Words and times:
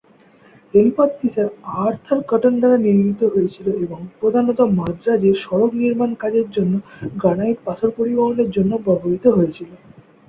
রেলপথটি 0.73 1.27
Sir 1.29 1.47
Arthur 1.81 2.19
Cotton 2.29 2.53
দ্বারা 2.59 2.77
নির্মিত 2.85 3.21
হয়েছিল 3.33 3.67
এবং 3.85 3.99
প্রধানত 4.19 4.59
মাদ্রাজে 4.79 5.31
সড়ক 5.43 5.71
নির্মাণ 5.81 6.11
কাজের 6.21 6.47
জন্য 6.51 6.73
গ্রানাইট 7.15 7.57
পাথর 7.65 7.89
পরিবহনের 7.97 8.49
জন্য 8.55 8.71
ব্যবহূত 8.85 9.25
হয়েছিল। 9.29 9.69